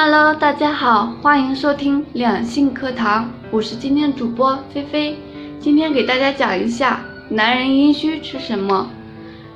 [0.00, 5.18] Hello，大家好，欢迎收听两性课堂，我是今天主播菲菲。
[5.58, 8.88] 今天给大家讲一下男人阴虚吃什么。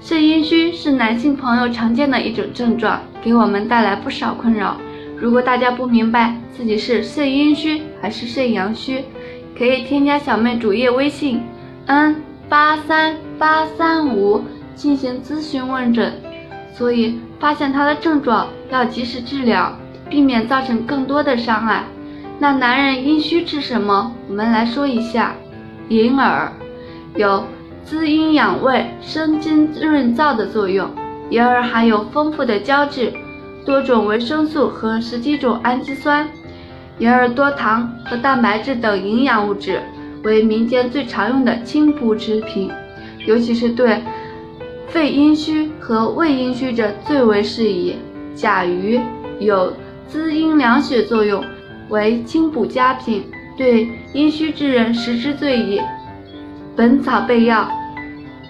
[0.00, 4.78] 肾阴虚是男性朋友常见的一种症状，给我们带来不少困扰。
[5.16, 9.04] 如果大家不明白自己是肾阴虚还是肾阳虚，
[9.56, 11.40] 可以添加小妹主页微信
[11.86, 12.16] n
[12.48, 14.42] 八三八三五
[14.74, 16.12] 进行咨询问诊。
[16.74, 19.72] 所以发现他的症状要及时治疗。
[20.12, 21.84] 避免造成更多的伤害。
[22.38, 24.14] 那男人阴虚吃什么？
[24.28, 25.34] 我们来说一下，
[25.88, 26.52] 银耳
[27.16, 27.44] 有
[27.82, 30.90] 滋阴养胃、生津润燥的作用。
[31.30, 33.10] 银耳含有丰富的胶质、
[33.64, 36.28] 多种维生素和十几种氨基酸。
[36.98, 39.80] 银耳多糖和蛋白质等营养物质，
[40.24, 42.70] 为民间最常用的清补之品，
[43.26, 44.02] 尤其是对
[44.88, 47.96] 肺阴虚和胃阴虚者最为适宜。
[48.34, 49.00] 甲鱼
[49.40, 49.72] 有。
[50.12, 51.42] 滋阴凉血作用，
[51.88, 53.24] 为清补佳品，
[53.56, 55.78] 对阴虚之人食之最宜。
[56.76, 57.62] 《本草备要》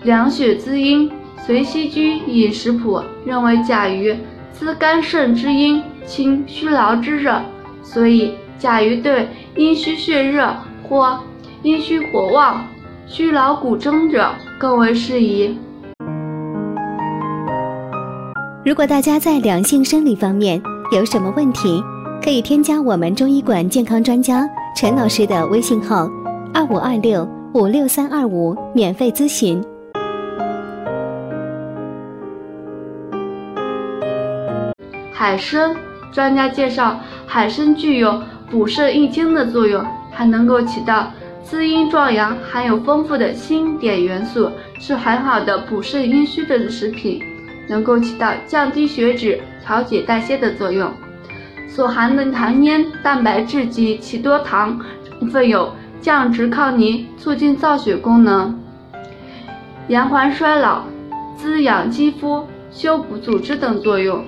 [0.03, 1.09] 凉血滋阴
[1.47, 4.13] 随息居饮食谱认为甲鱼
[4.51, 7.41] 滋肝肾之阴，清虚劳之热，
[7.81, 10.53] 所以甲鱼对阴虚血热
[10.89, 11.17] 或
[11.63, 12.67] 阴虚火旺、
[13.07, 15.57] 虚劳骨蒸者更为适宜。
[18.65, 20.61] 如果大家在两性生理方面，
[20.93, 21.83] 有什么问题，
[22.23, 26.07] 可以添加我们中医馆健康专家陈老师的微信号：
[26.53, 29.59] 二五二六五六三二五，免费咨询。
[35.15, 35.75] 海参，
[36.13, 41.11] 专家介绍，海参具有补肾益精的作用，还能够起到
[41.43, 47.23] 滋阴壮阳，含有丰富的锌碘元素，是很好的补肾阴虚的食品。
[47.69, 50.91] 能够起到降低血脂、调节代谢的作用。
[51.69, 54.79] 所含的糖烟蛋白质及其多糖
[55.09, 55.73] 成分有
[56.03, 58.61] 降脂抗凝、促进造血功能，
[59.89, 60.83] 延缓衰老、
[61.37, 64.23] 滋养肌肤、修补组织等作用。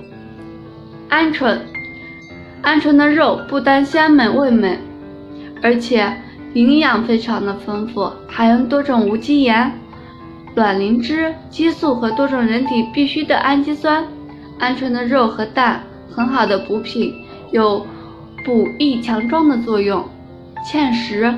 [1.11, 1.59] 鹌鹑，
[2.63, 4.79] 鹌鹑的肉不单鲜美味美，
[5.63, 6.11] 而且
[6.55, 9.71] 营养非常的丰富，含有多种无机盐。
[10.55, 14.05] 卵磷脂、激素和多种人体必需的氨基酸，
[14.59, 17.15] 鹌鹑的肉和蛋很好的补品，
[17.53, 17.87] 有
[18.45, 20.05] 补益强壮的作用。
[20.71, 21.35] 芡实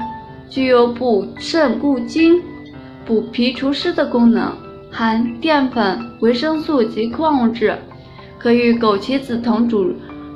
[0.49, 2.41] 具有补肾固精、
[3.05, 4.53] 补脾除湿的功能，
[4.91, 7.77] 含淀粉、维生素及矿物质，
[8.39, 9.93] 可与枸杞子同煮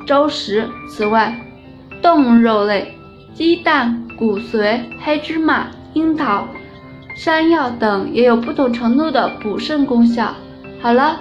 [0.07, 0.69] 粥食。
[0.89, 1.39] 此外，
[2.03, 2.95] 动物肉类、
[3.33, 6.49] 鸡蛋、骨髓、黑芝麻、樱桃。
[7.15, 10.35] 山药等也有不同程度的补肾功效。
[10.81, 11.21] 好了，